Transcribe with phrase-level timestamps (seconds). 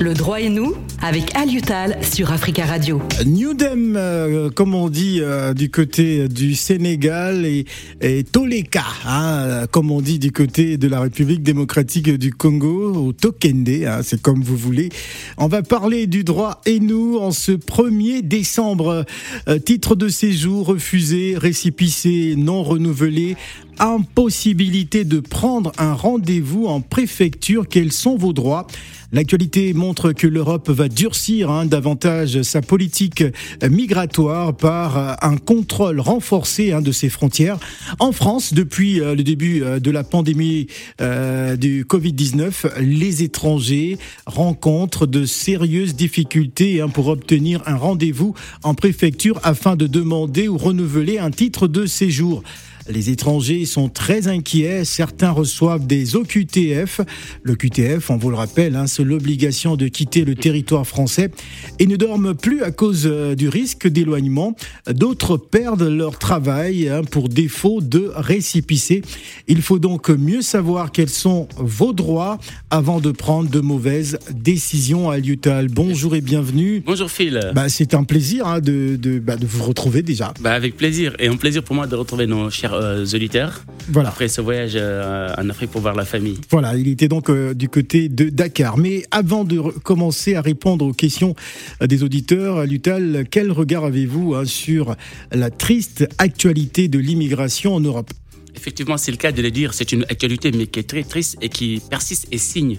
[0.00, 3.02] Le droit et nous avec Aliutal sur Africa Radio.
[3.26, 9.90] New Dem, euh, comme on dit euh, du côté du Sénégal, et, Toleka, hein, comme
[9.90, 14.42] on dit du côté de la République démocratique du Congo, ou Tokende, hein, c'est comme
[14.42, 14.88] vous voulez.
[15.36, 19.04] On va parler du droit et nous en ce 1er décembre.
[19.48, 23.36] Euh, titre de séjour refusé, récipicé, non renouvelé
[23.80, 27.66] impossibilité de prendre un rendez-vous en préfecture.
[27.66, 28.66] Quels sont vos droits?
[29.12, 33.24] L'actualité montre que l'Europe va durcir hein, davantage sa politique
[33.68, 37.58] migratoire par un contrôle renforcé hein, de ses frontières.
[37.98, 40.68] En France, depuis euh, le début euh, de la pandémie
[41.00, 48.74] euh, du Covid-19, les étrangers rencontrent de sérieuses difficultés hein, pour obtenir un rendez-vous en
[48.74, 52.44] préfecture afin de demander ou renouveler un titre de séjour.
[52.90, 54.84] Les étrangers sont très inquiets.
[54.84, 57.00] Certains reçoivent des OQTF.
[57.42, 61.30] Le QTF, on vous le rappelle, hein, c'est l'obligation de quitter le territoire français
[61.78, 64.56] et ne dorment plus à cause euh, du risque d'éloignement.
[64.88, 69.02] D'autres perdent leur travail hein, pour défaut de récipicé.
[69.46, 72.38] Il faut donc mieux savoir quels sont vos droits
[72.70, 75.68] avant de prendre de mauvaises décisions à Liutal.
[75.68, 76.82] Bonjour et bienvenue.
[76.84, 77.52] Bonjour Phil.
[77.54, 80.34] Bah, c'est un plaisir hein, de, de, bah, de, vous retrouver déjà.
[80.40, 81.14] Bah, avec plaisir.
[81.18, 83.62] Et un plaisir pour moi de retrouver nos chers euh, auditeurs.
[83.88, 84.08] Voilà.
[84.08, 86.38] Après ce voyage euh, en Afrique pour voir la famille.
[86.50, 88.76] Voilà, il était donc euh, du côté de Dakar.
[88.78, 91.34] Mais avant de commencer à répondre aux questions
[91.82, 94.96] euh, des auditeurs, Lutal, quel regard avez-vous hein, sur
[95.32, 98.10] la triste actualité de l'immigration en Europe?
[98.56, 99.74] Effectivement, c'est le cas de le dire.
[99.74, 102.78] C'est une actualité, mais qui est très triste et qui persiste et signe.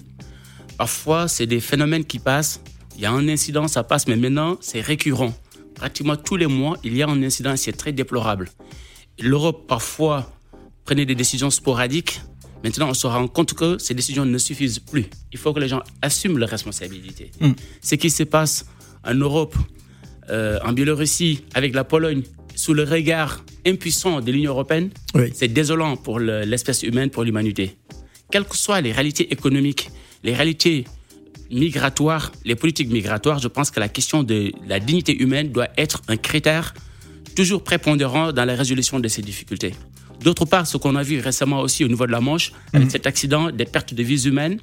[0.77, 2.61] Parfois, c'est des phénomènes qui passent.
[2.95, 5.33] Il y a un incident, ça passe, mais maintenant, c'est récurrent.
[5.75, 8.49] Pratiquement tous les mois, il y a un incident, c'est très déplorable.
[9.21, 10.31] L'Europe, parfois,
[10.85, 12.21] prenait des décisions sporadiques.
[12.63, 15.05] Maintenant, on se rend compte que ces décisions ne suffisent plus.
[15.31, 17.31] Il faut que les gens assument leurs responsabilités.
[17.39, 17.51] Mm.
[17.81, 18.65] Ce qui se passe
[19.03, 19.55] en Europe,
[20.29, 22.23] euh, en Biélorussie, avec la Pologne,
[22.55, 25.31] sous le regard impuissant de l'Union européenne, oui.
[25.33, 27.77] c'est désolant pour l'espèce humaine, pour l'humanité.
[28.31, 29.89] Quelles que soient les réalités économiques,
[30.23, 30.85] les réalités
[31.49, 36.01] migratoires, les politiques migratoires, je pense que la question de la dignité humaine doit être
[36.07, 36.73] un critère
[37.35, 39.73] toujours prépondérant dans la résolution de ces difficultés.
[40.23, 42.91] D'autre part, ce qu'on a vu récemment aussi au niveau de la Manche, avec mmh.
[42.91, 44.59] cet accident, des pertes de vies humaines,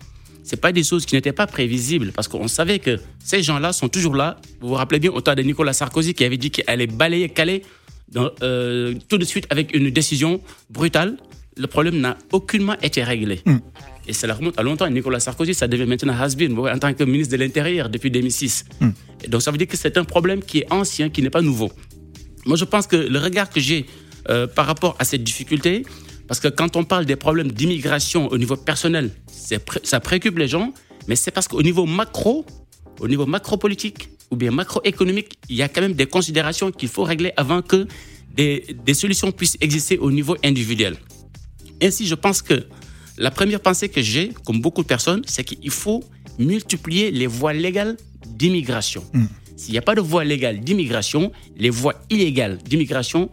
[0.49, 3.89] ce pas des choses qui n'étaient pas prévisibles parce qu'on savait que ces gens-là sont
[3.89, 4.41] toujours là.
[4.61, 7.29] Vous vous rappelez bien au temps de Nicolas Sarkozy qui avait dit qu'il allait balayer
[7.29, 7.62] Calais
[8.11, 10.41] dans, euh, tout de suite avec une décision
[10.71, 11.19] brutale.
[11.56, 13.41] Le problème n'a aucunement été réglé.
[13.45, 13.59] Mmh.
[14.06, 14.89] Et cela remonte à longtemps.
[14.89, 18.65] Nicolas Sarkozy, ça devient maintenant has-been en tant que ministre de l'Intérieur depuis 2006.
[18.81, 18.89] Mmh.
[19.25, 21.43] Et donc ça veut dire que c'est un problème qui est ancien, qui n'est pas
[21.43, 21.71] nouveau.
[22.47, 23.87] Moi, je pense que le regard que j'ai
[24.28, 25.84] euh, par rapport à cette difficulté,
[26.26, 29.10] parce que quand on parle des problèmes d'immigration au niveau personnel,
[29.82, 30.72] ça préoccupe les gens,
[31.06, 32.44] mais c'est parce qu'au niveau macro,
[33.00, 37.04] au niveau macro-politique ou bien macroéconomique, il y a quand même des considérations qu'il faut
[37.04, 37.87] régler avant que
[38.34, 40.97] des, solutions puissent exister au niveau individuel.
[41.82, 42.66] Ainsi, je pense que
[43.16, 46.05] la première pensée que j'ai, comme beaucoup de personnes, c'est qu'il faut
[46.38, 49.03] multiplier les voies légales d'immigration.
[49.12, 49.25] Mmh.
[49.58, 53.28] S'il n'y a pas de voie légale d'immigration, les voies illégales d'immigration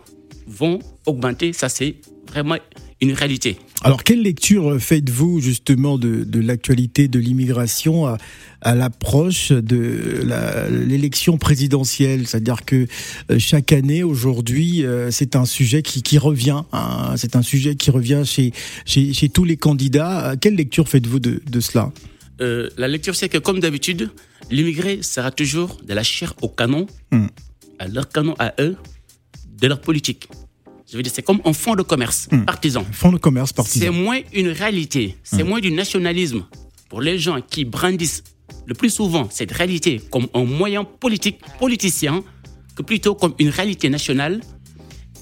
[0.48, 1.54] vont augmenter.
[1.54, 1.98] Ça, c'est
[2.28, 2.56] vraiment
[3.00, 3.58] une réalité.
[3.84, 10.26] Alors, quelle lecture faites-vous justement de, l'actualité de l'immigration à, l'approche de
[10.88, 12.26] l'élection présidentielle?
[12.26, 12.88] C'est-à-dire que
[13.30, 16.64] euh, chaque année, aujourd'hui, euh, c'est un sujet qui, revient.
[16.74, 20.34] Hein, c'est un sujet qui revient chez, tous les candidats.
[20.42, 21.92] Quelle lecture faites-vous de cela?
[22.42, 24.10] Euh, La lecture, c'est que comme d'habitude,
[24.52, 27.28] l'immigré sera toujours de la chair au canon, mm.
[27.80, 28.76] à leur canon à eux,
[29.60, 30.28] de leur politique.
[30.90, 32.46] Je veux dire, c'est comme un fonds de commerce mm.
[32.46, 32.86] partisan.
[32.92, 33.86] Fonds de commerce partisan.
[33.86, 35.48] C'est moins une réalité, c'est mm.
[35.48, 36.46] moins du nationalisme
[36.90, 38.24] pour les gens qui brandissent
[38.68, 42.24] le plus souvent cette réalité comme un moyen politique, politicien,
[42.76, 44.42] que plutôt comme une réalité nationale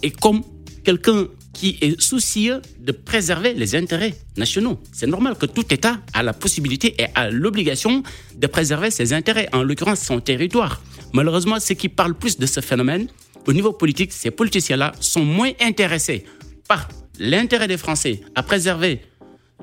[0.01, 0.41] et comme
[0.83, 4.79] quelqu'un qui est soucieux de préserver les intérêts nationaux.
[4.91, 8.03] C'est normal que tout État a la possibilité et a l'obligation
[8.35, 10.81] de préserver ses intérêts, en l'occurrence son territoire.
[11.13, 13.07] Malheureusement, ce qui parle plus de ce phénomène,
[13.47, 16.25] au niveau politique, ces politiciens-là sont moins intéressés
[16.67, 16.87] par
[17.19, 19.01] l'intérêt des Français à préserver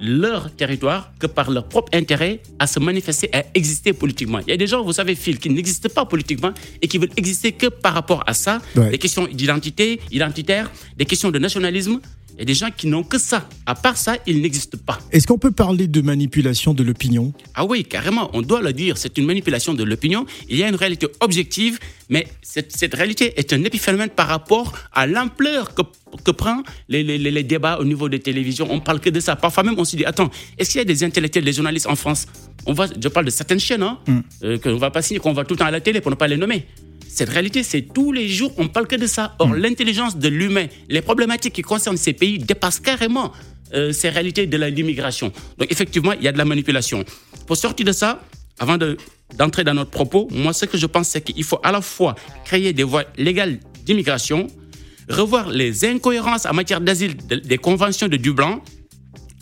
[0.00, 4.41] leur territoire que par leur propre intérêt à se manifester, à exister politiquement.
[4.41, 7.11] Il y a des gens, vous savez, Phil, qui n'existent pas politiquement et qui veulent
[7.17, 8.91] exister que par rapport à ça, ouais.
[8.91, 12.00] des questions d'identité, identitaire, des questions de nationalisme.
[12.40, 13.46] Il y a des gens qui n'ont que ça.
[13.66, 14.98] À part ça, ils n'existent pas.
[15.12, 17.34] Est-ce qu'on peut parler de manipulation de l'opinion?
[17.54, 18.96] Ah oui, carrément, on doit le dire.
[18.96, 20.25] C'est une manipulation de l'opinion.
[20.48, 21.78] Il y a une réalité objective,
[22.08, 25.82] mais cette, cette réalité est un épiphénomène par rapport à l'ampleur que,
[26.25, 28.66] que prend les, les, les, débats au niveau des télévisions.
[28.70, 29.36] On parle que de ça.
[29.36, 31.96] Parfois même, on se dit, attends, est-ce qu'il y a des intellectuels, des journalistes en
[31.96, 32.25] France?
[32.64, 34.19] On va, Je parle de certaines chaînes, hein, mm.
[34.44, 36.10] euh, qu'on ne va pas signer, qu'on va tout le temps à la télé pour
[36.10, 36.64] ne pas les nommer.
[37.12, 39.34] Cette réalité, c'est tous les jours, on parle que de ça.
[39.38, 39.56] Or, hmm.
[39.56, 43.32] l'intelligence de l'humain, les problématiques qui concernent ces pays dépassent carrément
[43.74, 45.32] euh, ces réalités de l'immigration.
[45.58, 47.04] Donc, effectivement, il y a de la manipulation.
[47.46, 48.22] Pour sortir de ça,
[48.58, 48.78] avant
[49.36, 52.14] d'entrer dans notre propos, moi, ce que je pense, c'est qu'il faut à la fois
[52.44, 54.46] créer des voies légales d'immigration,
[55.08, 58.60] revoir les incohérences en matière d'asile des conventions de Dublin,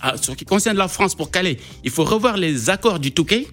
[0.01, 3.47] ah, ce qui concerne la France pour Calais, il faut revoir les accords du Touquet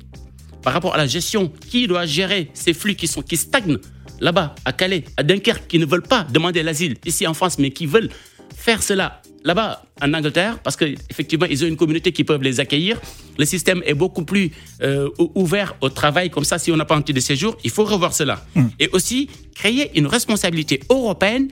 [0.62, 1.52] par rapport à la gestion.
[1.70, 3.80] Qui doit gérer ces flux qui, sont, qui stagnent
[4.20, 7.72] là-bas, à Calais, à Dunkerque, qui ne veulent pas demander l'asile ici en France, mais
[7.72, 8.10] qui veulent
[8.56, 13.00] faire cela là-bas en Angleterre, parce qu'effectivement, ils ont une communauté qui peuvent les accueillir.
[13.38, 14.52] Le système est beaucoup plus
[14.82, 17.70] euh, ouvert au travail, comme ça, si on n'a pas un petit de séjour, il
[17.70, 18.44] faut revoir cela.
[18.56, 18.68] Hmm.
[18.80, 21.50] Et aussi, créer une responsabilité européenne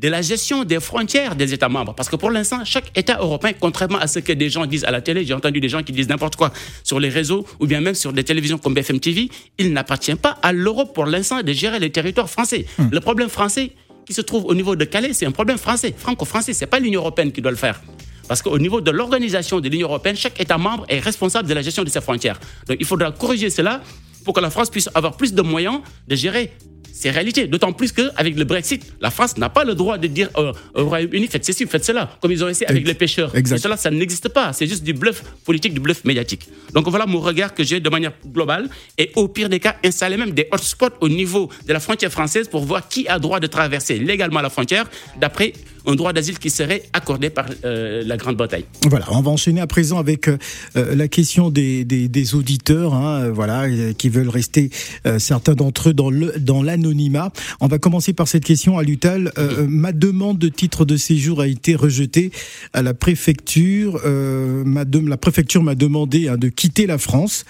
[0.00, 1.94] de la gestion des frontières des États membres.
[1.94, 4.90] Parce que pour l'instant, chaque État européen, contrairement à ce que des gens disent à
[4.90, 6.52] la télé, j'ai entendu des gens qui disent n'importe quoi
[6.82, 10.38] sur les réseaux ou bien même sur des télévisions comme BFM TV, il n'appartient pas
[10.42, 12.66] à l'Europe pour l'instant de gérer les territoires français.
[12.78, 12.88] Hmm.
[12.90, 13.72] Le problème français
[14.06, 16.52] qui se trouve au niveau de Calais, c'est un problème français, franco-français.
[16.52, 17.80] C'est pas l'Union européenne qui doit le faire.
[18.28, 21.62] Parce qu'au niveau de l'organisation de l'Union européenne, chaque État membre est responsable de la
[21.62, 22.40] gestion de ses frontières.
[22.68, 23.82] Donc il faudra corriger cela
[24.24, 26.52] pour que la France puisse avoir plus de moyens de gérer
[26.94, 27.48] c'est réalité.
[27.48, 30.84] D'autant plus qu'avec le Brexit, la France n'a pas le droit de dire euh, au
[30.86, 33.34] Royaume-Uni, faites ceci, faites cela, comme ils ont essayé avec les pêcheurs.
[33.34, 33.58] Exact.
[33.58, 34.52] cela, ça n'existe pas.
[34.52, 36.48] C'est juste du bluff politique, du bluff médiatique.
[36.72, 38.68] Donc voilà mon regard que j'ai de manière globale.
[38.96, 42.46] Et au pire des cas, installer même des hotspots au niveau de la frontière française
[42.46, 44.88] pour voir qui a droit de traverser légalement la frontière
[45.20, 45.52] d'après
[45.86, 48.64] un droit d'asile qui serait accordé par euh, la Grande-Bretagne.
[48.88, 50.38] Voilà, on va enchaîner à présent avec euh,
[50.74, 53.64] la question des, des, des auditeurs, hein, voilà,
[53.94, 54.70] qui veulent rester
[55.18, 57.32] certains d'entre eux dans le dans l'anonymat.
[57.60, 59.32] On va commencer par cette question à Lutal.
[59.68, 62.30] ma demande de titre de séjour a été rejetée
[62.72, 64.00] à la préfecture.
[64.04, 67.44] ma de, la préfecture m'a demandé hein, de quitter la France.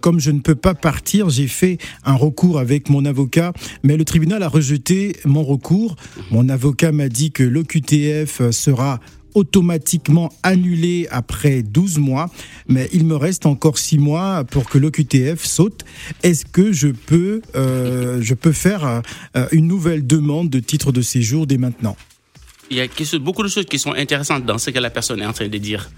[0.00, 3.52] comme je ne peux pas partir, j'ai fait un recours avec mon avocat,
[3.82, 5.96] mais le tribunal a rejeté mon recours.
[6.30, 9.00] Mon avocat m'a dit que l'OQTF l'OQTF sera
[9.34, 12.30] automatiquement annulé après 12 mois,
[12.66, 15.84] mais il me reste encore 6 mois pour que l'OQTF saute.
[16.22, 19.02] Est-ce que je peux, euh, je peux faire
[19.36, 21.96] euh, une nouvelle demande de titre de séjour dès maintenant?
[22.70, 22.86] Il y a
[23.18, 25.58] beaucoup de choses qui sont intéressantes dans ce que la personne est en train de
[25.58, 25.88] dire.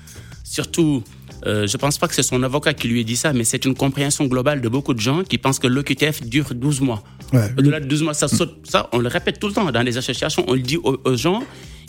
[0.45, 1.03] Surtout,
[1.47, 3.45] euh, je ne pense pas que c'est son avocat qui lui ait dit ça, mais
[3.45, 7.03] c'est une compréhension globale de beaucoup de gens qui pensent que l'OQTF dure 12 mois.
[7.57, 8.57] Au-delà de 12 mois, ça saute.
[8.69, 11.43] Ça, on le répète tout le temps dans les associations, on le dit aux, gens,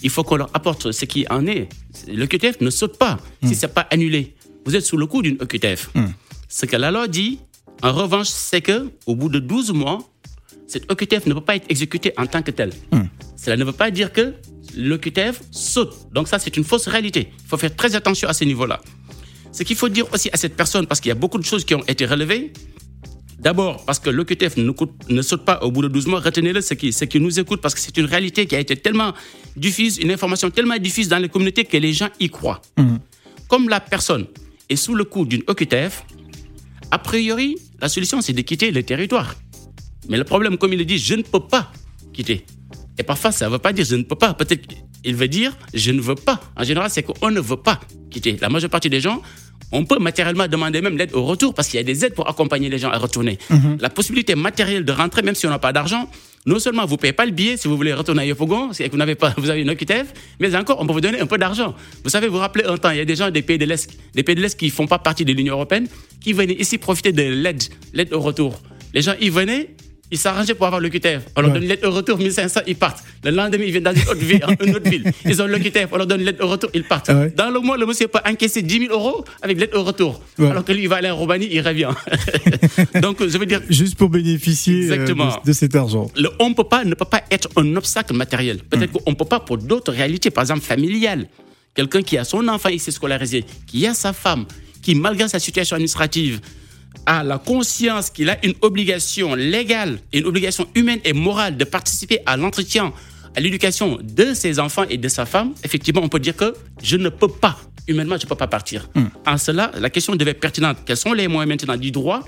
[0.04, 1.70] il faut qu'on leur apporte ce qui en est.
[2.08, 4.36] L'OQTF ne saute pas si ce n'est pas annulé.
[4.66, 5.90] Vous êtes sous le coup d'une OQTF.
[5.96, 6.08] Hmm.
[6.48, 7.40] Ce que la loi dit,
[7.82, 10.00] en revanche, c'est que au bout de 12 mois,
[10.68, 12.72] cette OQTF ne peut pas être exécutée en tant que telle.
[12.92, 13.04] Hmm.
[13.36, 14.34] Cela ne veut pas dire que
[14.76, 16.08] l'OQTF saute.
[16.14, 17.32] Donc ça, c'est une fausse réalité.
[17.44, 18.82] Il faut faire très attention à ce niveau-là.
[19.52, 21.66] Ce qu'il faut dire aussi à cette personne, parce qu'il y a beaucoup de choses
[21.66, 22.54] qui ont été relevées,
[23.42, 24.72] D'abord, parce que l'OQTF ne,
[25.10, 26.20] ne, saute pas au bout de 12 mois.
[26.20, 29.14] Retenez-le, ce qui, qui nous écoute, parce que c'est une réalité qui a été tellement
[29.56, 32.62] diffuse, une information tellement diffuse dans les communautés que les gens y croient.
[32.78, 32.98] Hmm.
[33.48, 34.28] Comme la personne
[34.70, 36.06] est sous le coup d'une OQTF,
[36.92, 39.36] a priori, la solution, c'est de quitter le territoire.
[40.08, 41.72] Mais le problème, comme il le dit, je ne peux pas
[42.14, 42.46] quitter.
[43.00, 44.36] Et parfois, ça ne veut pas dire je ne peux pas.
[44.36, 46.40] Peut-être qu'il veut dire je ne veux pas.
[46.56, 47.80] En général, c'est qu'on ne veut pas
[48.12, 48.38] quitter.
[48.40, 49.22] La majeure partie des gens,
[49.72, 52.30] on peut matériellement demander même l'aide au retour parce qu'il y a des aides pour
[52.30, 53.38] accompagner les gens à retourner.
[53.50, 53.78] Mhm.
[53.80, 56.10] La possibilité matérielle de rentrer, même si on n'a pas d'argent,
[56.46, 58.88] non seulement vous ne payez pas le billet si vous voulez retourner à Yopogon, si
[58.88, 61.38] vous n'avez pas, vous avez une OQTF, mais encore, on peut vous donner un peu
[61.38, 61.76] d'argent.
[62.04, 63.90] Vous savez, vous rappelez un temps, il y a des gens des pays de l'Est,
[64.14, 65.88] des pays de l'Est qui ne font pas partie de l'Union européenne,
[66.20, 68.60] qui venaient ici profiter de l'aide, l'aide au retour.
[68.94, 69.70] Les gens y venaient,
[70.12, 71.24] ils s'arrangeaient pour avoir le QTF.
[71.38, 73.04] On leur donne l'aide au retour, 1500, ils partent.
[73.24, 74.46] Le lendemain, ils viennent dans une autre ville.
[74.62, 75.12] Une autre ville.
[75.26, 77.10] Ils ont le QTF, on leur donne l'aide au retour, ils partent.
[77.10, 80.22] Ah dans le mois, le monsieur peut encaisser 10 000 euros avec l'aide au retour.
[80.40, 81.90] Alors que lui, il va aller en Roumanie, il revient.
[83.02, 83.62] Donc, je veux dire.
[83.70, 86.12] Juste pour bénéficier euh, de, cet argent.
[86.18, 88.58] Le on peut pas ne peut pas être un obstacle matériel.
[88.70, 89.02] Peut-être hum.
[89.02, 91.28] qu'on ne peut pas pour d'autres réalités, par exemple familiales.
[91.74, 94.46] Quelqu'un qui a son enfant ici scolarisé, qui a sa femme,
[94.82, 96.42] qui, malgré sa situation administrative,
[97.06, 102.20] a la conscience qu'il a une obligation légale, une obligation humaine et morale de participer
[102.26, 102.94] à l'entretien,
[103.36, 106.98] à l'éducation de ses enfants et de sa femme, effectivement, on peut dire que je
[106.98, 108.90] ne peux pas, humainement, je ne peux pas partir.
[108.96, 109.06] Hmm.
[109.26, 110.78] En cela, la question devait être pertinente.
[110.86, 112.22] Quels sont les moyens maintenant du droit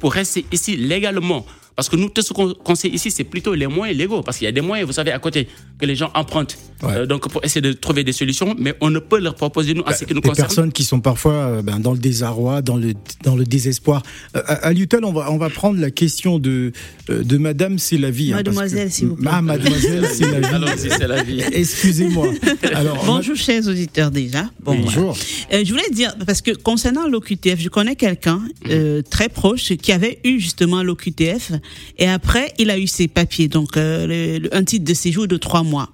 [0.00, 3.66] pour rester ici légalement Parce que nous, tout ce qu'on sait ici, c'est plutôt les
[3.66, 4.22] moyens légaux.
[4.22, 5.48] Parce qu'il y a des moyens, vous savez, à côté,
[5.78, 6.58] que les gens empruntent.
[6.84, 8.54] Euh, donc, pour essayer de trouver des solutions.
[8.58, 10.48] Mais on ne peut leur proposer, nous, en ce qui nous des concerne.
[10.48, 12.92] personnes qui sont parfois euh, ben, dans le désarroi, dans le,
[13.24, 14.02] dans le désespoir.
[14.36, 16.72] Euh, à à Newton, on va, on va prendre la question de,
[17.10, 18.32] euh, de Madame C'est la vie.
[18.32, 19.30] hein, Mademoiselle, que- s'il vous plaît.
[19.32, 20.88] Ah, Mademoiselle C'est la vie.
[20.90, 21.42] C'est la vie.
[21.52, 22.28] Excusez-moi.
[22.74, 24.50] Alors, Bonjour, chers auditeurs, déjà.
[24.62, 25.16] Bon, Bonjour.
[25.52, 29.92] Euh, je voulais dire, parce que concernant l'OQTF, je connais quelqu'un euh, très proche qui
[29.92, 31.52] avait eu justement l'OQTF
[31.98, 35.26] et après, il a eu ses papiers, donc euh, le- le- un titre de séjour
[35.28, 35.90] de trois mois.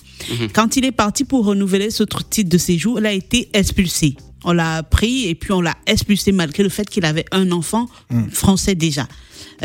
[0.54, 4.16] Quand il est parti pour renouveler ce tr- titre de séjour, il a été expulsé.
[4.44, 7.88] On l'a pris et puis on l'a expulsé malgré le fait qu'il avait un enfant
[8.32, 9.06] français déjà.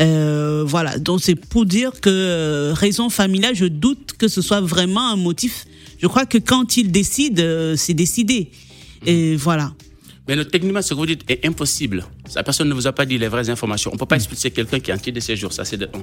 [0.00, 4.60] Euh, voilà, donc c'est pour dire que euh, raison familiale, je doute que ce soit
[4.60, 5.66] vraiment un motif.
[6.00, 8.50] Je crois que quand il décide, euh, c'est décidé.
[9.06, 9.72] Et voilà.
[10.26, 12.04] Mais le, techniquement, ce que vous dites est impossible.
[12.34, 13.90] La personne ne vous a pas dit les vraies informations.
[13.90, 15.84] On ne peut pas expulser quelqu'un qui est en titre de séjour, ça c'est de
[15.86, 15.98] un.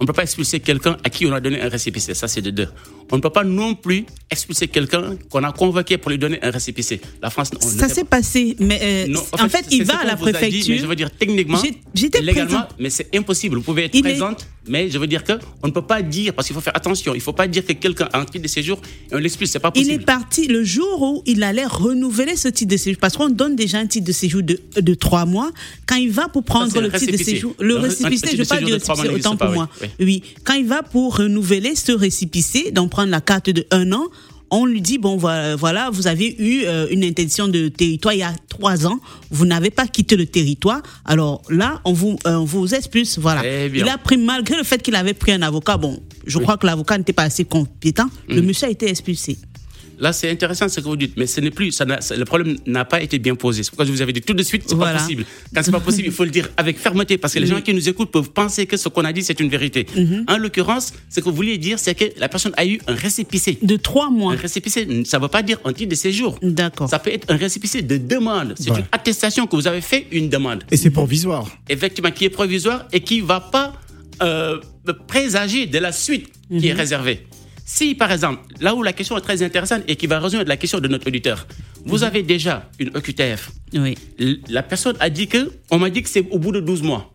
[0.00, 2.40] On ne peut pas expulser quelqu'un à qui on a donné un récépissé, ça c'est
[2.42, 2.68] de deux.
[3.12, 6.50] On ne peut pas non plus expulser quelqu'un qu'on a convoqué pour lui donner un
[6.50, 7.00] récépissé.
[7.22, 8.16] La France, on Ça s'est pas.
[8.18, 10.64] passé, mais euh, Non, en fait, il va à la a dit, préfecture.
[10.74, 11.62] mais je veux dire techniquement,
[11.94, 12.68] j'étais légalement, présent.
[12.80, 13.56] mais c'est impossible.
[13.56, 16.02] Vous pouvez être Il est- présente, mais je veux dire que on ne peut pas
[16.02, 17.14] dire parce qu'il faut faire attention.
[17.14, 19.50] Il ne faut pas dire que quelqu'un a un titre de séjour et on l'expulse.
[19.50, 20.02] C'est pas Il possible.
[20.02, 23.00] est parti le jour où il allait renouveler ce titre de séjour.
[23.00, 25.50] Parce qu'on donne déjà un titre de séjour de, de trois mois.
[25.86, 28.42] Quand il va pour prendre le le titre de séjour, le récépissé, titre je
[28.78, 29.68] trois mois récépissé, autant pour pas, moi.
[29.80, 29.88] oui.
[30.00, 30.22] Oui.
[30.44, 34.04] Quand il va pour renouveler ce récépissé, donc prendre la carte de un an,
[34.50, 38.22] on lui dit bon voilà, vous avez eu euh, une intention de territoire il y
[38.22, 38.98] a trois ans,
[39.30, 43.42] vous n'avez pas quitté le territoire, alors là on vous euh, on vous expulse voilà.
[43.42, 43.84] Bien.
[43.84, 46.66] Il a pris malgré le fait qu'il avait pris un avocat, bon je crois que
[46.66, 48.34] l'avocat n'était pas assez compétent, Mm.
[48.34, 49.38] le monsieur a été expulsé.
[50.00, 52.84] Là, c'est intéressant ce que vous dites, mais ce n'est plus, ça le problème n'a
[52.84, 53.62] pas été bien posé.
[53.62, 54.94] C'est pourquoi je vous avais dit tout de suite, c'est Voilà.
[54.94, 55.24] pas possible.
[55.54, 57.74] Quand c'est pas possible, il faut le dire avec fermeté, parce que les gens qui
[57.74, 59.86] nous écoutent peuvent penser que ce qu'on a dit, c'est une vérité.
[59.94, 60.24] Mhm.
[60.28, 63.58] En l'occurrence, ce que vous vouliez dire, c'est que la personne a eu un récépissé.
[63.62, 64.32] De trois mois.
[64.32, 66.38] Un récépissé, ça ne veut pas dire un titre de séjour.
[66.42, 66.88] D'accord.
[66.88, 68.54] Ça peut être un récépissé de demande.
[68.58, 68.78] C'est Ouais.
[68.80, 70.64] une attestation que vous avez fait une demande.
[70.70, 71.46] Et c'est provisoire.
[71.68, 73.74] Effectivement, qui est provisoire et qui ne va pas
[74.22, 74.58] euh,
[75.08, 76.28] présager de la suite
[76.58, 77.26] qui est réservée.
[77.76, 80.56] Si, par exemple, là où la question est très intéressante et qui va rejoindre la
[80.56, 81.46] question de notre auditeur,
[81.86, 83.50] vous avez déjà une E EQTF.
[83.74, 83.96] Oui.
[84.48, 87.12] La personne a dit que, on m'a dit que c'est au bout de 12 mois.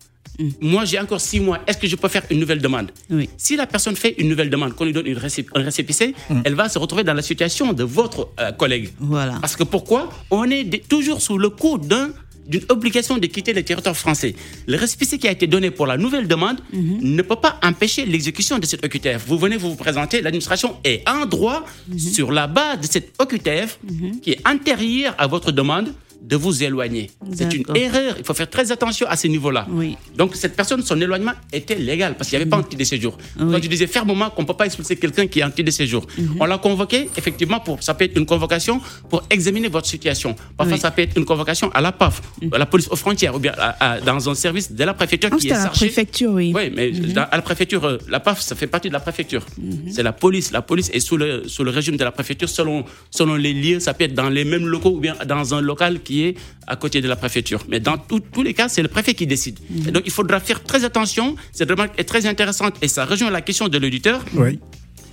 [0.62, 1.60] Moi, j'ai encore 6 mois.
[1.68, 2.92] Est-ce que je peux faire une nouvelle demande?
[3.10, 3.30] Oui.
[3.38, 6.14] Si la personne fait une nouvelle demande, qu'on lui donne une récép- un récépissé,
[6.46, 8.90] elle va se retrouver dans la situation de votre euh, collègue.
[9.00, 9.38] Voilà.
[9.42, 10.10] Parce que pourquoi?
[10.32, 12.10] On est toujours sous le coup d'un
[12.48, 14.36] d'une obligation de quitter le territoire français.
[14.68, 18.60] Le récépissé qui a été donné pour la nouvelle demande ne peut pas empêcher l'exécution
[18.60, 19.26] de cette OQTF.
[19.28, 21.66] Vous venez vous vous présenter, l'administration est en droit,
[21.98, 23.80] sur la base de cette OQTF,
[24.22, 25.94] qui est antérieure à votre demande,
[26.28, 27.12] de vous éloigner.
[27.34, 28.16] C'est une erreur.
[28.18, 29.68] Il faut faire très attention à ces niveaux-là.
[29.70, 29.96] Oui.
[30.18, 32.84] Donc cette personne, son éloignement était légal parce qu'il n'y avait pas un titre de
[32.84, 33.18] séjour.
[33.40, 35.72] Donc je disais fermement qu'on ne peut pas expulser quelqu'un qui a un titre de
[35.72, 36.06] séjour.
[36.18, 36.38] Mhm.
[36.40, 40.36] On l'a convoqué, effectivement, pour, ça peut être une convocation pour examiner votre situation.
[40.58, 40.82] Parfois, Oui.
[40.82, 43.54] ça peut être une convocation à la PAF, à la police aux frontières, ou bien
[43.58, 46.52] à- à- dans un service de la préfecture Ah, qui est à la préfecture, oui.
[46.56, 47.14] Oui, mais Mhm.
[47.14, 49.46] dans- à la préfecture, euh, la PAF, ça fait partie de la préfecture.
[49.92, 50.52] C'est la police.
[50.52, 53.80] La police est sous le, sous le régime de la préfecture selon, selon les lieux.
[53.80, 56.36] Ça peut être dans les mêmes locaux ou bien dans un local qui est
[56.68, 57.64] à côté de la préfecture.
[57.70, 59.60] Mais dans tout- tous les cas, c'est le préfet qui décide.
[59.70, 59.88] Mhm.
[59.88, 61.36] Et donc, il faudra faire très attention.
[61.52, 64.24] Cette remarque est très intéressante et ça rejoint la question de l'auditeur.
[64.36, 64.60] Oui.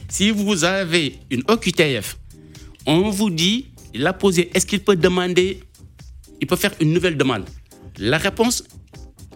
[0.08, 2.18] Si vous avez une OQTF,
[2.86, 5.60] on vous dit, il a posé, est-ce qu'il peut demander,
[6.40, 7.44] il peut faire une nouvelle demande?
[7.98, 8.64] La réponse,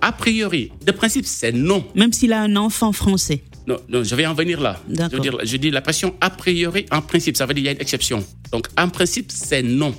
[0.01, 1.85] a priori, de principe, c'est non.
[1.95, 3.43] Même s'il a un enfant français.
[3.67, 4.81] Non, non, je vais en venir là.
[4.89, 7.67] Je, veux dire, je dis la pression a priori, en principe, ça veut dire qu'il
[7.67, 8.25] y a une exception.
[8.53, 9.95] Donc, en principe, c'est non.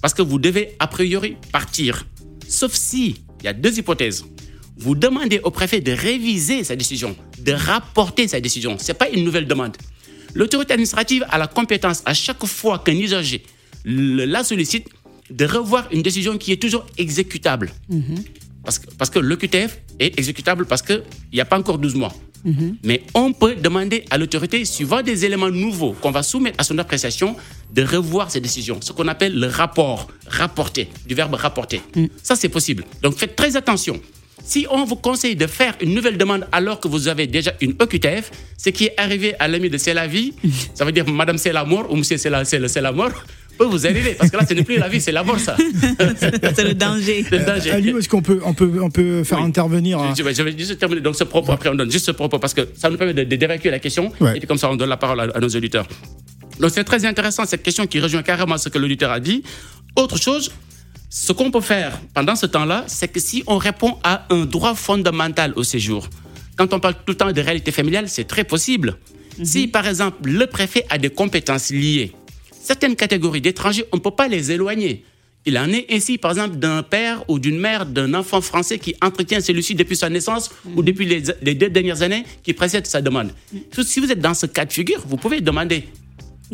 [0.00, 2.06] Parce que vous devez a priori partir.
[2.48, 4.24] Sauf si, il y a deux hypothèses.
[4.76, 8.78] Vous demandez au préfet de réviser sa décision, de rapporter sa décision.
[8.78, 9.76] Ce n'est pas une nouvelle demande.
[10.34, 13.42] L'autorité administrative a la compétence, à chaque fois qu'un usager
[13.84, 14.88] la sollicite,
[15.30, 17.72] de revoir une décision qui est toujours exécutable.
[18.64, 19.18] Parce que, parce que
[19.98, 21.02] est exécutable parce qu'il
[21.32, 22.12] n'y a pas encore 12 mois.
[22.82, 26.78] Mais on peut demander à l'autorité, suivant des éléments nouveaux qu'on va soumettre à son
[26.78, 27.36] appréciation,
[27.72, 28.78] de revoir ces décisions.
[28.80, 31.82] Ce qu'on appelle le rapport, rapporter, du verbe rapporter.
[32.22, 32.84] Ça, c'est possible.
[33.02, 34.00] Donc faites très attention.
[34.42, 37.74] Si on vous conseille de faire une nouvelle demande alors que vous avez déjà une
[37.78, 40.32] OQTF, ce qui est arrivé à l'ami de C'est la vie,
[40.74, 43.24] ça veut dire Madame c'est la mort ou Monsieur c'est la, la mort,
[43.60, 44.14] peut vous arriver.
[44.18, 45.56] Parce que là, ce n'est plus la vie, c'est la mort, ça.
[46.56, 47.24] C'est le danger.
[47.30, 47.70] Le danger.
[47.98, 49.44] Est-ce qu'on peut, on peut, on peut faire Oui.
[49.44, 51.52] intervenir hein Je vais, je vais juste terminer donc ce propos.
[51.52, 53.78] Après, on donne juste ce propos parce que ça nous permet de- de- d'évacuer la
[53.78, 54.12] question.
[54.20, 54.36] Ouais.
[54.36, 55.86] Et puis comme ça, on donne la parole à, à nos auditeurs.
[56.58, 59.42] Donc c'est très intéressant cette question qui rejoint carrément ce que l'auditeur a dit.
[59.96, 60.50] Autre chose,
[61.10, 64.74] ce qu'on peut faire pendant ce temps-là, c'est que si on répond à un droit
[64.74, 66.08] fondamental au séjour,
[66.56, 68.96] Quand on parle tout le temps de réalité familiale, c'est très possible.
[69.42, 72.12] Si, par exemple, le préfet a des compétences liées,
[72.62, 75.04] certaines catégories d'étrangers, on ne peut pas les éloigner.
[75.46, 78.94] Il en est ainsi, par exemple, d'un père ou d'une mère d'un enfant français qui
[79.00, 83.00] entretient celui-ci depuis sa naissance ou depuis les, les deux dernières années qui précèdent sa
[83.00, 83.30] demande.
[83.82, 85.84] Si vous êtes dans ce cas de figure, vous pouvez demander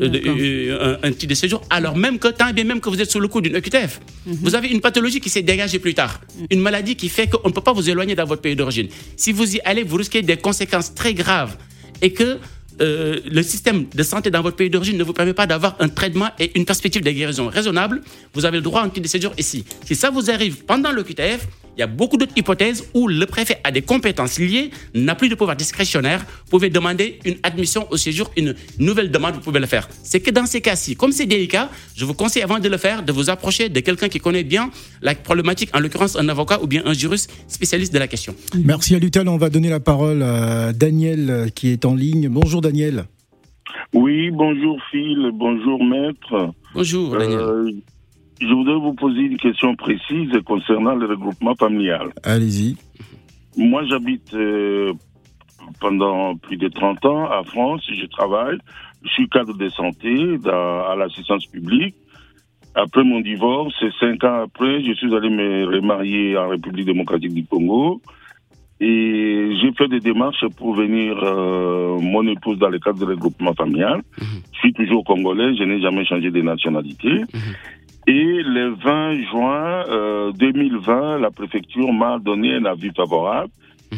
[0.01, 0.37] euh, D'accord.
[0.39, 3.11] euh, un, un titre de séjour, alors même que, tant bien même que vous êtes
[3.11, 3.99] sous le coup d'une EQTF.
[4.27, 6.21] Vous avez une pathologie qui s'est dégagée plus tard,
[6.51, 8.89] une maladie qui fait qu'on ne peut pas vous éloigner dans votre pays d'origine.
[9.17, 11.57] Si vous y allez, vous risquez des conséquences très graves
[12.03, 12.39] et que
[12.80, 15.88] euh, le système de santé dans votre pays d'origine ne vous permet pas d'avoir un
[15.88, 18.02] traitement et une perspective de guérison raisonnable,
[18.35, 19.64] vous avez le droit à un de séjour ici.
[19.85, 23.26] Si ça vous arrive pendant le QTF, il y a beaucoup d'autres hypothèses où le
[23.26, 27.87] préfet a des compétences liées, n'a plus de pouvoir discrétionnaire, vous pouvez demander une admission
[27.90, 29.88] au séjour, une nouvelle demande, vous pouvez le faire.
[30.02, 33.02] C'est que dans ces cas-ci, comme c'est délicat, je vous conseille avant de le faire
[33.02, 34.71] de vous approcher de quelqu'un qui connaît bien
[35.02, 38.35] la problématique, en l'occurrence un avocat ou bien un juriste spécialiste de la question.
[38.64, 39.28] Merci à Lutal.
[39.28, 42.28] On va donner la parole à Daniel euh, qui est en ligne.
[42.28, 43.04] Bonjour Daniel.
[43.92, 46.52] Oui, bonjour Phil, bonjour maître.
[46.75, 47.38] Bonjour Daniel.
[47.38, 47.71] Euh,
[48.40, 52.11] je voudrais vous poser une question précise concernant le regroupement familial.
[52.23, 52.76] Allez-y.
[53.57, 54.93] Moi, j'habite euh,
[55.81, 58.59] pendant plus de 30 ans à France, je travaille,
[59.02, 61.95] je suis cadre de santé dans- à l'assistance publique.
[62.75, 67.45] Après mon divorce, cinq ans après, je suis allé me remarier en République démocratique du
[67.47, 68.02] Congo.
[68.78, 73.55] Et j'ai fait des démarches pour venir euh, mon épouse dans le cadre du regroupement
[73.55, 74.02] familial.
[74.52, 77.09] Je suis toujours congolais, je n'ai jamais changé de nationalité.
[78.07, 83.51] Et le 20 juin euh, 2020, la préfecture m'a donné un avis favorable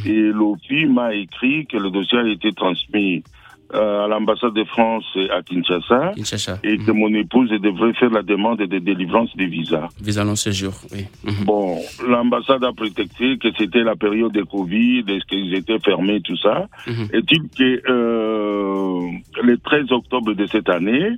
[0.07, 3.23] et l'OFI m'a écrit que le dossier a été transmis
[3.75, 6.59] euh, à l'ambassade de France à Kinshasa Kinshasa.
[6.65, 9.89] et que mon épouse devrait faire la demande de délivrance des visas.
[10.01, 11.05] Visa long séjour, oui.
[11.23, 11.45] Mhm.
[11.45, 16.39] Bon, l'ambassade a prétexté que c'était la période de Covid, est-ce qu'ils étaient fermés, tout
[16.39, 16.67] ça.
[16.87, 17.09] Mhm.
[17.13, 19.03] Est-il que euh,
[19.43, 21.11] le 13 octobre de cette année,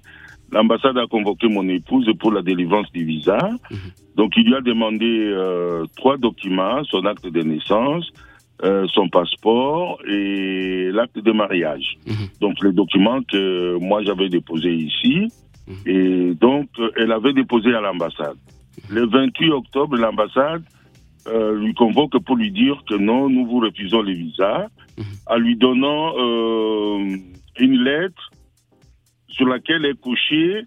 [0.53, 3.39] l'ambassade a convoqué mon épouse pour la délivrance du visa.
[4.17, 8.11] Donc, il lui a demandé euh, trois documents, son acte de naissance,
[8.65, 11.97] euh, son passeport et l'acte de mariage.
[12.07, 12.15] Mhm.
[12.41, 15.29] Donc, les documents que moi j'avais déposés ici.
[15.87, 18.37] Et donc, elle avait déposé à l'ambassade.
[18.91, 20.65] Le 28 octobre, l'ambassade
[21.29, 24.67] euh, lui convoque pour lui dire que non, nous vous refusons les visas,
[25.27, 26.15] en lui donnant
[27.59, 28.31] une lettre
[29.41, 30.65] sur laquelle est couché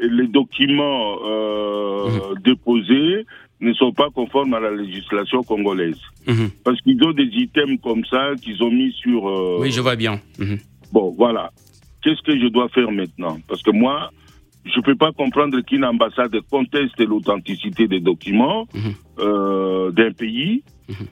[0.00, 3.26] les documents euh, déposés
[3.60, 5.98] ne sont pas conformes à la législation congolaise.
[6.28, 6.50] Mhm.
[6.64, 9.28] Parce qu'ils ont des items comme ça qu'ils ont mis sur...
[9.28, 10.20] euh, Oui, je vois bien.
[10.38, 10.58] Mhm.
[10.92, 11.50] Bon, voilà.
[12.02, 13.38] Qu'est-ce que je dois faire maintenant?
[13.48, 14.10] Parce que moi,
[14.64, 18.94] je ne peux pas comprendre qu'une ambassade conteste l'authenticité des documents Mhm.
[19.20, 21.06] euh, d'un pays, Mhm.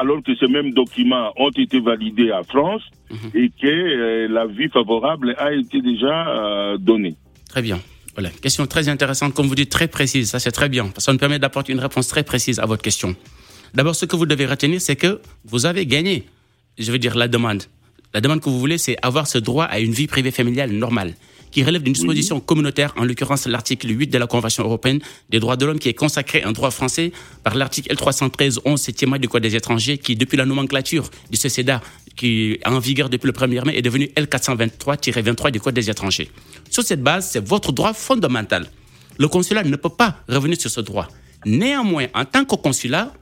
[0.00, 3.30] Alors que ces mêmes documents ont été validés à France Mhm.
[3.34, 7.14] et que euh, l'avis favorable a été déjà euh, donné.
[7.48, 7.78] Très bien.
[8.14, 8.30] Voilà.
[8.30, 10.30] Question très intéressante, comme vous dites, très précise.
[10.30, 10.90] Ça, c'est très bien.
[10.98, 13.14] Ça nous permet d'apporter une réponse très précise à votre question.
[13.74, 16.24] D'abord, ce que vous devez retenir, c'est que vous avez gagné,
[16.78, 17.62] je veux dire, la demande.
[18.14, 21.12] La demande que vous voulez, c'est avoir ce droit à une vie privée familiale normale,
[21.56, 25.56] qui relève d'une disposition communautaire, en l'occurrence l'article 8 de la Convention européenne des droits
[25.56, 27.12] de l'homme, qui est consacré un droit français
[27.44, 31.80] par l'article L313 11 septième du Code des étrangers, qui, depuis la nomenclature du CCDA,
[32.14, 36.30] qui est en vigueur depuis le 1er mai, est devenu L423-23 du Code des étrangers.
[36.68, 38.66] Sur cette base, c'est votre droit fondamental.
[39.16, 41.08] Le consulat ne peut pas revenir sur ce droit.
[41.46, 43.14] Néanmoins, en tant que consulat,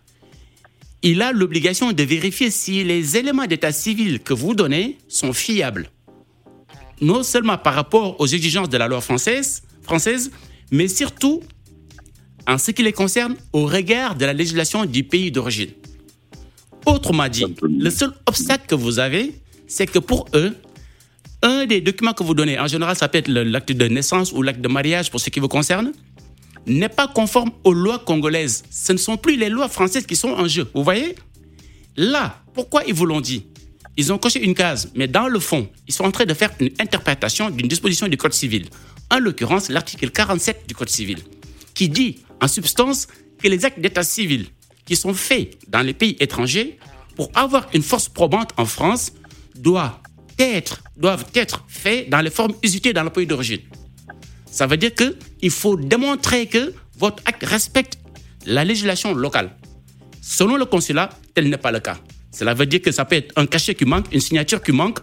[1.03, 5.88] il a l'obligation de vérifier si les éléments d'état civil que vous donnez sont fiables.
[7.01, 10.31] Non seulement par rapport aux exigences de la loi française, française
[10.71, 11.43] mais surtout
[12.47, 15.71] en ce qui les concerne au regard de la législation du pays d'origine.
[16.87, 19.35] Autrement dit, le seul obstacle que vous avez,
[19.67, 20.55] c'est que pour eux,
[21.43, 24.43] un des documents que vous donnez, en général, ça peut être l'acte de naissance ou
[24.43, 25.93] l'acte de mariage pour ce qui vous concerne,
[26.67, 28.65] n'est pas conforme aux lois congolaises.
[28.71, 30.69] Ce ne sont plus les lois françaises qui sont en jeu.
[30.75, 31.15] Vous voyez?
[31.97, 33.47] Là, pourquoi ils vous l'ont dit?
[33.97, 36.51] Ils ont coché une case, mais dans le fond, ils sont en train de faire
[36.59, 38.67] une interprétation d'une disposition du Code civil.
[39.11, 41.19] En l'occurrence, l'article 47 du Code civil,
[41.75, 43.07] qui dit en substance
[43.41, 44.47] que les actes d'état civil
[44.85, 46.79] qui sont faits dans les pays étrangers
[47.15, 49.13] pour avoir une force probante en France
[49.55, 49.99] doivent
[50.39, 53.61] être, doivent être faits dans les formes usitées dans le pays d'origine.
[54.51, 57.99] Ça veut dire qu'il faut démontrer que votre acte respecte
[58.47, 59.57] la législation locale.
[60.21, 61.99] Selon le consulat, tel n'est pas le cas.
[62.35, 64.99] Cela veut dire que ça peut être un cachet qui manque, une signature qui manque,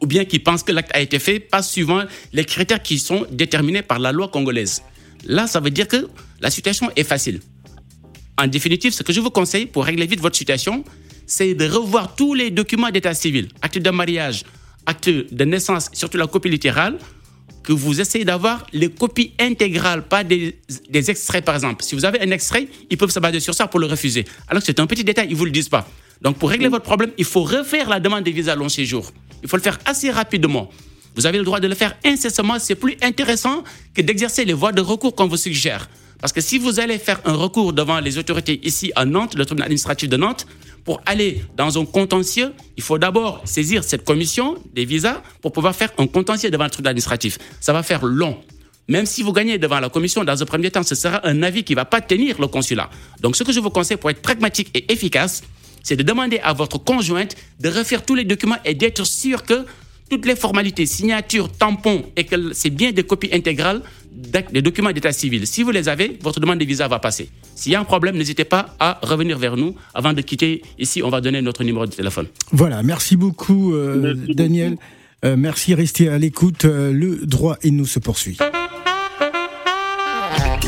[0.00, 3.26] ou bien qui pense que l'acte a été fait pas suivant les critères qui sont
[3.30, 4.82] déterminés par la loi congolaise.
[5.24, 6.08] Là, ça veut dire que
[6.40, 7.40] la situation est facile.
[8.36, 10.84] En définitive, ce que je vous conseille pour régler vite votre situation,
[11.26, 14.44] c'est de revoir tous les documents d'état civil, acte de mariage,
[14.86, 16.98] acte de naissance, surtout la copie littérale,
[17.62, 21.84] que vous essayez d'avoir les copies intégrales, pas des, des, extraits par exemple.
[21.84, 24.24] Si vous avez un extrait, ils peuvent se baser sur ça pour le refuser.
[24.48, 25.88] Alors que c'est un petit détail, ils ne vous le disent pas.
[26.22, 29.12] Donc pour régler votre problème, il faut refaire la demande de visa long séjour.
[29.42, 30.70] Il faut le faire assez rapidement.
[31.14, 32.58] Vous avez le droit de le faire incessamment.
[32.58, 35.88] C'est plus intéressant que d'exercer les voies de recours qu'on vous suggère.
[36.20, 39.44] Parce que si vous allez faire un recours devant les autorités ici à Nantes, le
[39.44, 40.46] tribunal administratif de Nantes,
[40.84, 45.76] pour aller dans un contentieux, il faut d'abord saisir cette commission des visas pour pouvoir
[45.76, 47.38] faire un contentieux devant le tribunal administratif.
[47.60, 48.38] Ça va faire long.
[48.88, 51.62] Même si vous gagnez devant la commission, dans un premier temps, ce sera un avis
[51.62, 52.88] qui ne va pas tenir le consulat.
[53.20, 55.42] Donc ce que je vous conseille pour être pragmatique et efficace,
[55.82, 59.66] c'est de demander à votre conjointe de refaire tous les documents et d'être sûr que
[60.08, 63.82] toutes les formalités, signatures, tampons, et que c'est bien des copies intégrales
[64.52, 65.46] des documents d'état civil.
[65.46, 67.28] Si vous les avez, votre demande de visa va passer.
[67.54, 69.74] S'il y a un problème, n'hésitez pas à revenir vers nous.
[69.94, 72.26] Avant de quitter ici, on va donner notre numéro de téléphone.
[72.52, 74.76] Voilà, merci beaucoup euh, Daniel.
[75.24, 76.64] Euh, merci, restez à l'écoute.
[76.64, 78.38] Euh, le droit et nous se poursuit.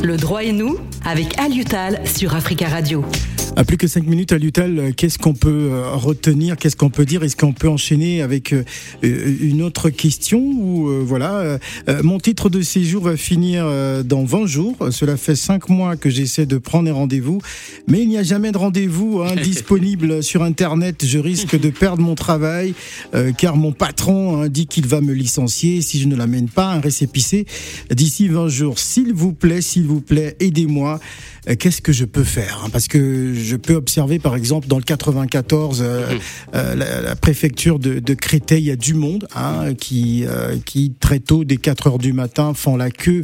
[0.02, 3.04] Le droit et nous avec Aliutal sur Africa Radio.
[3.56, 6.88] À plus que cinq minutes à l'UTAL, euh, qu'est-ce qu'on peut euh, retenir, qu'est-ce qu'on
[6.88, 7.24] peut dire?
[7.24, 8.64] Est-ce qu'on peut enchaîner avec euh,
[9.02, 11.58] une autre question ou voilà
[12.02, 13.66] Mon titre de séjour va finir
[14.04, 14.76] dans 20 jours.
[14.90, 17.40] Cela fait cinq mois que j'essaie de prendre un rendez-vous,
[17.88, 21.04] mais il n'y a jamais de rendez-vous hein, disponible sur Internet.
[21.04, 22.74] Je risque de perdre mon travail
[23.36, 27.46] car mon patron dit qu'il va me licencier si je ne l'amène pas un récépissé
[27.90, 28.78] d'ici 20 jours.
[28.78, 31.00] S'il vous plaît, s'il vous plaît, aidez-moi.
[31.58, 32.68] Qu'est-ce que je peux faire?
[32.70, 36.20] Parce que je peux observer, par exemple, dans le 94, euh, mhm.
[36.54, 40.92] euh, la, préfecture de, de, Créteil, il y a du monde hein, qui, euh, qui,
[40.98, 43.22] très tôt, dès 4 heures du matin, font la queue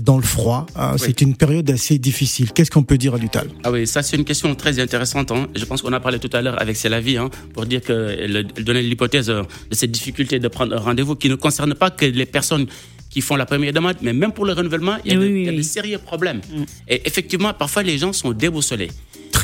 [0.00, 0.66] dans le froid.
[0.74, 0.96] Hein.
[0.96, 2.52] C'est une période assez difficile.
[2.52, 5.30] Qu'est-ce qu'on peut dire à l'UTAL Ah oui, ça c'est une question très intéressante.
[5.30, 5.48] Hein.
[5.54, 8.82] Je pense qu'on a parlé tout à l'heure avec Célavie hein, pour dire qu'elle donnait
[8.82, 12.66] l'hypothèse de cette difficulté de prendre un rendez-vous qui ne concerne pas que les personnes
[13.12, 15.18] qui font la première demande, mais même pour le renouvellement, il y a,
[15.52, 16.38] de, de, sérieux problèmes.
[16.38, 16.62] Mm.
[16.88, 18.90] Et effectivement, parfois les gens sont déboussolés.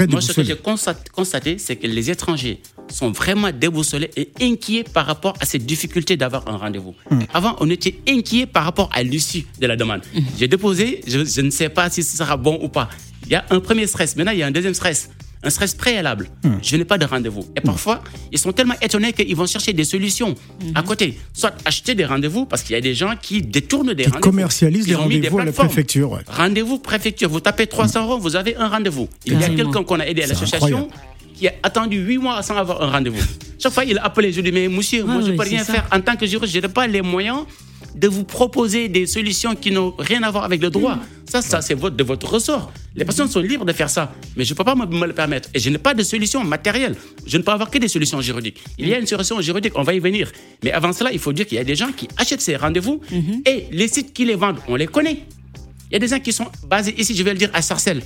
[0.07, 5.07] Moi, ce que j'ai constaté, c'est que les étrangers sont vraiment déboussolés et inquiets par
[5.07, 6.95] rapport à cette difficulté d'avoir un rendez-vous.
[7.11, 7.21] Hmm.
[7.35, 10.01] Avant, on était inquiets par rapport à l'issue de la demande.
[10.15, 10.21] Hmm.
[10.39, 12.89] J'ai déposé, je, je, ne sais pas si ce sera bon ou pas.
[13.27, 14.17] Il y a un premier stress.
[14.17, 15.11] Maintenant, il y a un deuxième stress
[15.43, 16.29] un stress préalable.
[16.43, 16.59] Hmm.
[16.63, 17.47] Je n'ai pas de rendez-vous.
[17.57, 20.35] Et parfois, ils sont tellement étonnés qu'ils vont chercher des solutions
[20.75, 21.19] à côté.
[21.33, 24.17] Soit acheter des rendez-vous, parce qu'il y a des gens qui détournent des rendez-vous.
[24.17, 26.21] Qui commercialisent les rendez-vous à la préfecture.
[26.27, 27.29] Rendez-vous préfecture.
[27.29, 29.09] Vous tapez 300 euros, vous avez un rendez-vous.
[29.27, 30.89] Il y a quelqu'un qu'on a aidé à l'association
[31.35, 33.23] qui a attendu 8 mois sans avoir un rendez-vous.
[33.61, 35.65] Chaque fois, il a appelé, je lui dis, mais monsieur, moi, je ne peux rien
[35.65, 35.87] faire.
[35.93, 37.45] En tant que juriste, je n'ai pas les moyens
[37.95, 40.99] de vous proposer des solutions qui n'ont rien à voir avec le droit.
[41.29, 42.73] Ça, ça c'est de votre ressort.
[42.95, 45.49] Les personnes sont libres de faire ça, mais je ne peux pas me, le permettre.
[45.55, 46.97] Et je n'ai pas de solution matérielle.
[47.27, 48.63] Je ne peux avoir que des solutions juridiques.
[48.79, 50.31] Il y a une solution juridique, on va y venir.
[50.65, 53.01] Mais avant cela, il faut dire qu'il y a des gens qui achètent ces rendez-vous
[53.11, 53.43] mhm.
[53.47, 55.25] et les sites qui les vendent, on les connaît.
[55.91, 58.03] Il y a des gens qui sont basés ici, je vais le dire, à Sarcelles.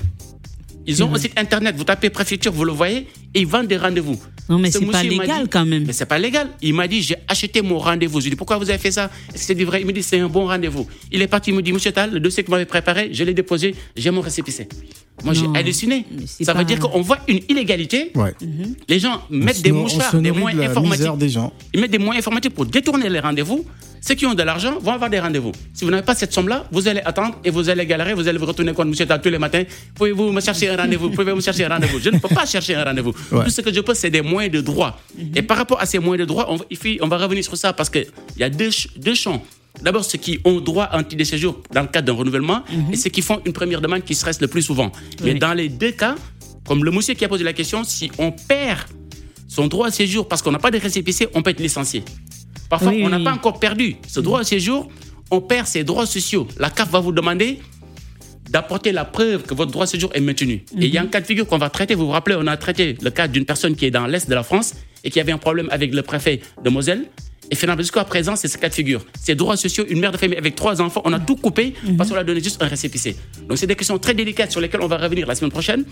[0.87, 1.15] Ils ont mhm.
[1.15, 4.21] un site internet, vous tapez préfecture, vous le voyez, et ils vendent des rendez-vous.
[4.49, 5.85] Non, mais c'est pas légal quand même.
[5.87, 6.49] Mais c'est pas légal.
[6.61, 8.21] Il m'a dit, j'ai acheté mon rendez-vous.
[8.21, 9.11] Je lui ai dit, pourquoi vous avez fait ça?
[9.29, 9.81] Est-ce que c'est du vrai?
[9.81, 10.87] Il me dit, c'est un bon rendez-vous.
[11.11, 13.25] Il est parti, il me dit, monsieur Tal, le dossier que vous m'avez préparé, je
[13.25, 14.69] l'ai déposé, j'ai mon récépissé.
[15.25, 16.05] Moi, j'ai halluciné.
[16.43, 18.11] Ça veut dire qu'on voit une illégalité.
[18.15, 18.35] Ouais.
[18.89, 21.17] Les gens mettent des mouchards, des moyens informatiques.
[21.17, 21.53] Des gens.
[21.73, 23.65] Ils mettent des moyens informatiques pour détourner les rendez-vous.
[24.05, 25.53] Ceux qui ont de l'argent vont avoir des rendez-vous.
[25.73, 28.37] Si vous n'avez pas cette somme-là, vous allez attendre et vous allez galérer, vous allez
[28.37, 29.63] vous retourner contre monsieur tous les matins.
[29.95, 31.11] Pouvez-vous me chercher un rendez-vous?
[31.11, 32.01] Pouvez-vous me chercher un rendez-vous?
[32.01, 33.13] Je ne peux pas chercher un rendez-vous.
[33.13, 35.01] Tout ce que je peux, c'est des moyens de droit.
[35.17, 35.33] Mhm.
[35.37, 36.59] Et par rapport à ces moyens de droit, on,
[37.01, 39.41] on va revenir sur ça parce qu'il y a deux, deux champs.
[39.81, 42.65] D'abord, ceux qui ont droit à un titre de séjour dans le cadre d'un renouvellement
[42.73, 42.93] mhm.
[42.93, 44.91] et ceux qui font une première demande qui se reste le plus souvent.
[45.23, 46.17] Mais dans les deux cas,
[46.67, 48.81] comme le monsieur qui a posé la question, si on perd
[49.47, 52.03] son droit à séjour parce qu'on n'a pas de récépissé, on peut être licencié.
[52.73, 54.89] Parfois, on n'a pas encore perdu ce droit à séjour,
[55.31, 56.49] on perd ses droits sociaux.
[56.59, 57.59] La CAF va vous demander
[58.49, 60.65] d'apporter la preuve que votre droit de séjour est maintenu.
[60.79, 61.95] Et il y a un cas de figure qu'on va traiter.
[61.95, 64.35] Vous vous rappelez, on a traité le cas d'une personne qui est dans l'Est de
[64.35, 64.73] la France
[65.05, 67.05] et qui avait un problème avec le préfet de Moselle.
[67.51, 69.05] Et finalement, jusqu'à présent, c'est ce cas de figure.
[69.23, 72.09] Ses droits sociaux, une mère de famille avec trois enfants, on a tout coupé parce
[72.09, 73.17] qu'on a donné juste un récépissé.
[73.51, 75.85] Donc, c'est des questions très délicates sur lesquelles on va revenir la semaine prochaine.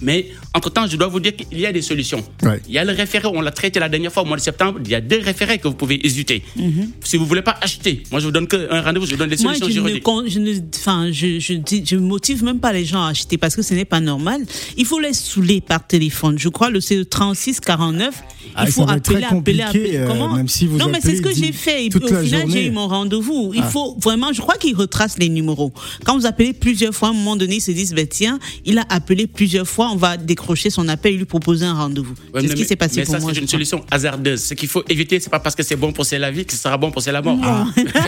[0.00, 2.22] Mais entre-temps, je dois vous dire qu'il y a des solutions.
[2.68, 4.80] Il y a le référé, on l'a traité la dernière fois au mois de septembre.
[4.84, 6.42] Il y a deux référés que vous pouvez hésiter.
[6.56, 6.90] Mhm.
[7.04, 9.30] Si vous ne voulez pas acheter, moi je vous donne un rendez-vous, je vous donne
[9.30, 10.06] des solutions moi, je juridiques.
[10.06, 13.54] Ne, je ne, enfin, je, je, je, motive même pas les gens à acheter parce
[13.54, 14.42] que ce n'est pas normal.
[14.76, 16.38] Il faut les saouler par téléphone.
[16.38, 18.14] Je crois le c'est 36 49.
[18.54, 19.96] Ah, il faut appeler, appeler, appeler.
[19.96, 21.88] Euh, Comment même si vous Non, mais c'est ce que j'ai fait.
[21.94, 23.52] Au final, j'ai eu mon rendez-vous.
[23.54, 23.70] Il ah.
[23.70, 25.72] faut vraiment, je crois qu'il retrace les numéros.
[26.04, 28.78] Quand vous appelez plusieurs fois, à un moment donné, ils se disent, ben, tiens, il
[28.78, 32.14] a appelé plusieurs fois fois, on va décrocher son appel et lui proposer un rendez-vous.
[32.34, 33.32] c'est ce qui s'est passé mais pour ça, moi.
[33.34, 34.42] c'est une solution hasardeuse.
[34.42, 36.52] Ce qu'il faut éviter, c'est pas parce que c'est bon pour c'est la vie que
[36.52, 37.38] ce sera bon pour c'est la mort.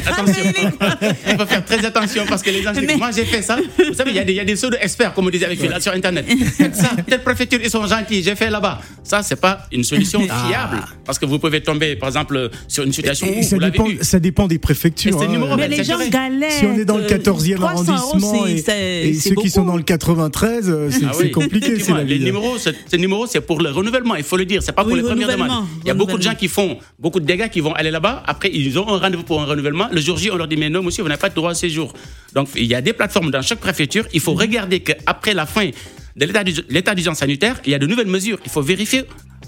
[0.07, 0.42] attention.
[1.29, 3.57] il faut faire très attention parce que les gens disent, moi j'ai fait ça.
[3.79, 5.61] Vous savez, il y a des, il y a des experts, comme on disait avec
[5.61, 5.81] ouais.
[5.81, 6.27] sur Internet.
[6.74, 8.81] ça, telle préfecture, ils sont gentils, j'ai fait là-bas.
[9.03, 10.46] Ça, c'est pas une solution ah.
[10.46, 10.85] fiable.
[11.05, 13.87] Parce que vous pouvez tomber, par exemple, sur une situation et, où ça vous dépend,
[14.00, 15.20] ça dépend des préfectures.
[15.20, 15.57] Hein.
[15.57, 16.53] Mais les gens galèrent.
[16.53, 21.05] Si on est dans le 14e arrondissement et, ceux qui sont dans le 93, c'est
[21.05, 21.31] ah oui.
[21.61, 22.05] Compliqué.
[22.05, 24.62] Les numéros, ces numéros, c'est pour le renouvellement, il faut le dire.
[24.62, 25.67] C'est pas pour les premières demandes.
[25.83, 28.23] Il y a beaucoup de gens qui font beaucoup de dégâts qui vont aller là-bas.
[28.27, 29.88] Après, ils ont un rendez-vous pour un renouvellement.
[29.93, 31.55] Le jour J, on leur dit, mais non, monsieur, vous n'avez pas de droit à
[31.55, 31.93] séjour.
[32.35, 34.07] Donc, il y a des plateformes dans chaque préfecture.
[34.12, 35.71] Il faut regarder qu'après la fin
[36.17, 36.27] de
[36.69, 38.38] l'état d'urgence sanitaire, il y a de nouvelles mesures.
[38.45, 39.05] Il faut vérifier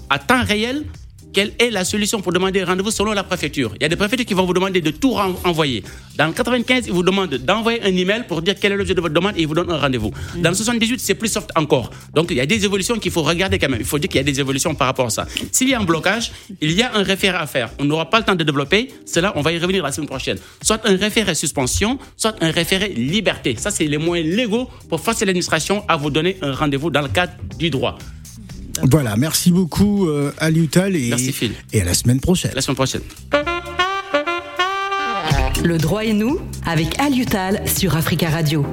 [0.09, 0.83] à temps réel
[1.37, 3.71] quelle est la solution pour demander rendez-vous selon la préfecture.
[3.75, 5.83] Il y a des préfectures qui vont vous demander de tout envoyer.
[6.17, 9.01] Dans le 95, ils vous demandent d'envoyer un email pour dire quel est l'objet de
[9.01, 10.09] votre demande et ils vous donnent un rendez-vous.
[10.09, 10.41] Mmh.
[10.41, 11.91] Dans le 78, c'est plus soft encore.
[12.15, 13.79] Donc il y a des évolutions qu'il faut regarder quand même.
[13.79, 15.27] Il faut dire qu'il y a des évolutions par rapport à ça.
[15.51, 17.69] S'il y a un blocage, il y a un référé à faire.
[17.77, 18.91] On n'aura pas le temps de développer.
[19.05, 20.39] Cela, on va y revenir la semaine prochaine.
[20.63, 23.55] Soit un référé suspension, soit un référé liberté.
[23.59, 27.09] Ça, c'est les moyens légaux pour forcer l'administration à vous donner un rendez-vous dans le
[27.09, 27.99] cadre du droit.
[28.83, 31.51] Voilà, merci beaucoup euh, Aliutal et, merci, Phil.
[31.73, 32.51] et à la semaine prochaine.
[32.55, 33.01] La semaine prochaine.
[35.63, 38.65] Le droit et nous avec Aliutal sur Africa Radio.